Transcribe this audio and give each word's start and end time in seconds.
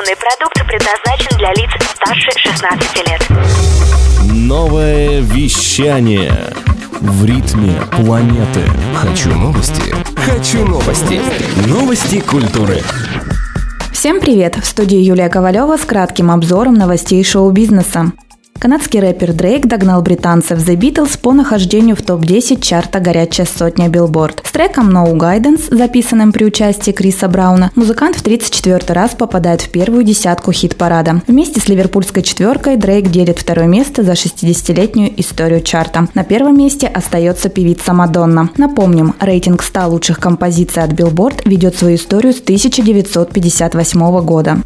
Информационный 0.00 0.16
продукт 0.16 0.66
предназначен 0.66 1.36
для 1.36 1.52
лиц 1.52 1.70
старше 1.94 2.30
16 2.38 3.08
лет. 3.08 3.26
Новое 4.32 5.20
вещание 5.20 6.32
в 7.00 7.24
ритме 7.24 7.74
планеты. 7.90 8.62
Хочу 8.94 9.30
новости. 9.30 9.94
Хочу 10.16 10.64
новости. 10.64 11.20
Новости 11.68 12.20
культуры. 12.20 12.82
Всем 13.92 14.20
привет! 14.20 14.56
В 14.56 14.64
студии 14.64 14.98
Юлия 14.98 15.28
Ковалева 15.28 15.76
с 15.76 15.84
кратким 15.84 16.30
обзором 16.30 16.74
новостей 16.74 17.22
шоу-бизнеса. 17.22 18.12
Канадский 18.60 19.00
рэпер 19.00 19.32
Дрейк 19.32 19.66
догнал 19.66 20.02
британцев 20.02 20.58
The 20.58 20.76
Beatles 20.76 21.18
по 21.18 21.32
нахождению 21.32 21.96
в 21.96 22.02
топ-10 22.02 22.60
чарта 22.60 23.00
«Горячая 23.00 23.46
сотня 23.46 23.86
Billboard». 23.86 24.40
С 24.44 24.52
треком 24.52 24.90
No 24.90 25.10
Guidance, 25.14 25.74
записанным 25.74 26.30
при 26.30 26.44
участии 26.44 26.90
Криса 26.90 27.26
Брауна, 27.28 27.72
музыкант 27.74 28.16
в 28.16 28.22
34 28.22 28.80
раз 28.88 29.12
попадает 29.12 29.62
в 29.62 29.70
первую 29.70 30.04
десятку 30.04 30.52
хит-парада. 30.52 31.22
Вместе 31.26 31.58
с 31.58 31.68
ливерпульской 31.68 32.22
четверкой 32.22 32.76
Дрейк 32.76 33.10
делит 33.10 33.38
второе 33.38 33.66
место 33.66 34.02
за 34.02 34.12
60-летнюю 34.12 35.18
историю 35.18 35.62
чарта. 35.62 36.08
На 36.12 36.22
первом 36.22 36.58
месте 36.58 36.86
остается 36.86 37.48
певица 37.48 37.94
Мадонна. 37.94 38.50
Напомним, 38.58 39.14
рейтинг 39.20 39.62
100 39.62 39.88
лучших 39.88 40.20
композиций 40.20 40.82
от 40.82 40.90
Billboard 40.90 41.48
ведет 41.48 41.78
свою 41.78 41.96
историю 41.96 42.34
с 42.34 42.40
1958 42.40 44.20
года. 44.20 44.58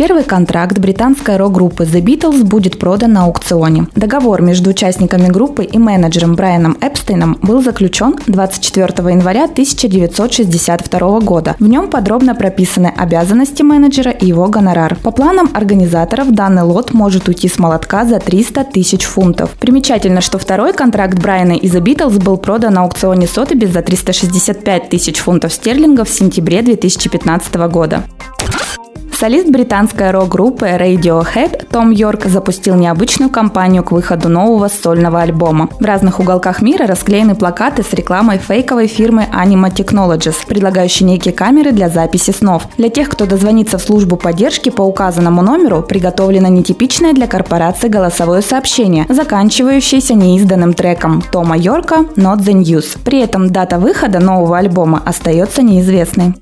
Первый 0.00 0.24
контракт 0.24 0.78
британской 0.78 1.36
рок-группы 1.36 1.84
The 1.84 2.02
Beatles 2.02 2.42
будет 2.42 2.78
продан 2.78 3.12
на 3.12 3.24
аукционе. 3.24 3.86
Договор 3.94 4.40
между 4.40 4.70
участниками 4.70 5.28
группы 5.28 5.62
и 5.62 5.76
менеджером 5.76 6.36
Брайаном 6.36 6.78
Эпстейном 6.80 7.38
был 7.42 7.60
заключен 7.62 8.16
24 8.26 8.86
января 9.10 9.44
1962 9.44 11.20
года. 11.20 11.54
В 11.58 11.68
нем 11.68 11.90
подробно 11.90 12.34
прописаны 12.34 12.86
обязанности 12.86 13.62
менеджера 13.62 14.10
и 14.10 14.24
его 14.24 14.48
гонорар. 14.48 14.96
По 15.02 15.10
планам 15.10 15.50
организаторов 15.52 16.30
данный 16.30 16.62
лот 16.62 16.94
может 16.94 17.28
уйти 17.28 17.50
с 17.50 17.58
молотка 17.58 18.06
за 18.06 18.20
300 18.20 18.64
тысяч 18.72 19.04
фунтов. 19.04 19.50
Примечательно, 19.60 20.22
что 20.22 20.38
второй 20.38 20.72
контракт 20.72 21.18
Брайана 21.18 21.52
и 21.52 21.68
The 21.68 21.82
Beatles 21.82 22.18
был 22.18 22.38
продан 22.38 22.72
на 22.72 22.84
аукционе 22.84 23.26
Сотебис 23.26 23.68
за 23.68 23.82
365 23.82 24.88
тысяч 24.88 25.18
фунтов 25.18 25.52
стерлингов 25.52 26.08
в 26.08 26.12
сентябре 26.12 26.62
2015 26.62 27.54
года. 27.68 28.04
Солист 29.20 29.50
британской 29.50 30.12
рок-группы 30.12 30.64
Radiohead 30.64 31.66
Том 31.70 31.90
Йорк 31.90 32.24
запустил 32.24 32.74
необычную 32.74 33.28
кампанию 33.28 33.84
к 33.84 33.92
выходу 33.92 34.30
нового 34.30 34.68
сольного 34.68 35.20
альбома. 35.20 35.68
В 35.78 35.84
разных 35.84 36.20
уголках 36.20 36.62
мира 36.62 36.86
расклеены 36.86 37.34
плакаты 37.34 37.82
с 37.82 37.92
рекламой 37.92 38.38
фейковой 38.38 38.86
фирмы 38.86 39.26
Anima 39.30 39.70
Technologies, 39.70 40.36
предлагающей 40.48 41.04
некие 41.04 41.34
камеры 41.34 41.72
для 41.72 41.90
записи 41.90 42.30
снов. 42.30 42.66
Для 42.78 42.88
тех, 42.88 43.10
кто 43.10 43.26
дозвонится 43.26 43.76
в 43.76 43.82
службу 43.82 44.16
поддержки 44.16 44.70
по 44.70 44.80
указанному 44.80 45.42
номеру, 45.42 45.82
приготовлено 45.82 46.48
нетипичное 46.48 47.12
для 47.12 47.26
корпорации 47.26 47.88
голосовое 47.88 48.40
сообщение, 48.40 49.04
заканчивающееся 49.10 50.14
неизданным 50.14 50.72
треком 50.72 51.20
Тома 51.30 51.58
Йорка 51.58 52.06
«Not 52.16 52.38
the 52.38 52.54
News». 52.54 52.96
При 53.04 53.20
этом 53.20 53.50
дата 53.50 53.78
выхода 53.78 54.18
нового 54.18 54.56
альбома 54.56 55.02
остается 55.04 55.62
неизвестной. 55.62 56.32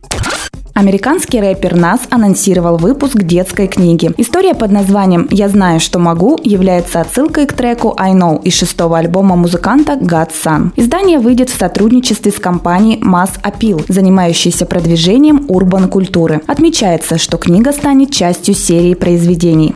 Американский 0.78 1.40
рэпер 1.40 1.74
Нас 1.74 2.02
анонсировал 2.08 2.76
выпуск 2.76 3.16
детской 3.16 3.66
книги. 3.66 4.12
История 4.16 4.54
под 4.54 4.70
названием 4.70 5.26
«Я 5.32 5.48
знаю, 5.48 5.80
что 5.80 5.98
могу» 5.98 6.38
является 6.44 7.00
отсылкой 7.00 7.46
к 7.46 7.52
треку 7.52 7.96
«I 7.98 8.12
Know» 8.12 8.40
из 8.44 8.54
шестого 8.54 8.96
альбома 8.96 9.34
музыканта 9.34 9.94
God 9.94 10.30
Sun. 10.30 10.70
Издание 10.76 11.18
выйдет 11.18 11.50
в 11.50 11.58
сотрудничестве 11.58 12.30
с 12.30 12.36
компанией 12.36 13.00
Mass 13.00 13.30
Appeal, 13.42 13.86
занимающейся 13.88 14.66
продвижением 14.66 15.46
урбан-культуры. 15.48 16.42
Отмечается, 16.46 17.18
что 17.18 17.38
книга 17.38 17.72
станет 17.72 18.12
частью 18.12 18.54
серии 18.54 18.94
произведений. 18.94 19.74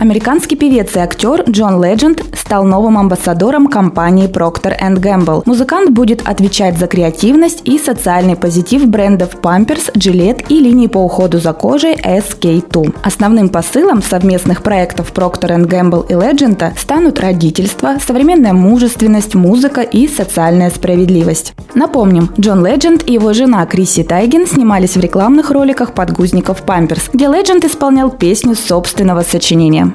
Американский 0.00 0.56
певец 0.56 0.96
и 0.96 0.98
актер 0.98 1.44
Джон 1.46 1.84
Ледженд 1.84 2.24
стал 2.50 2.64
новым 2.64 2.98
амбассадором 2.98 3.68
компании 3.68 4.28
Procter 4.28 4.76
Gamble. 4.96 5.44
Музыкант 5.46 5.90
будет 5.90 6.28
отвечать 6.28 6.76
за 6.78 6.88
креативность 6.88 7.60
и 7.62 7.78
социальный 7.78 8.34
позитив 8.34 8.88
брендов 8.88 9.36
Pampers, 9.40 9.92
Gillette 9.94 10.46
и 10.48 10.58
линии 10.58 10.88
по 10.88 10.98
уходу 10.98 11.38
за 11.38 11.52
кожей 11.52 11.94
SK2. 11.94 12.96
Основным 13.04 13.50
посылом 13.50 14.02
совместных 14.02 14.64
проектов 14.64 15.12
Procter 15.14 15.64
Gamble 15.64 16.04
и 16.08 16.14
Legend 16.14 16.76
станут 16.76 17.20
родительство, 17.20 17.98
современная 18.04 18.52
мужественность, 18.52 19.36
музыка 19.36 19.82
и 19.82 20.08
социальная 20.08 20.70
справедливость. 20.70 21.54
Напомним, 21.76 22.30
Джон 22.36 22.66
Ледженд 22.66 23.08
и 23.08 23.12
его 23.12 23.32
жена 23.32 23.64
Криси 23.66 24.02
Тайген 24.02 24.48
снимались 24.48 24.96
в 24.96 25.00
рекламных 25.00 25.52
роликах 25.52 25.94
подгузников 25.94 26.64
Pampers, 26.66 27.10
где 27.12 27.28
Ледженд 27.28 27.64
исполнял 27.64 28.10
песню 28.10 28.56
собственного 28.56 29.20
сочинения. 29.20 29.94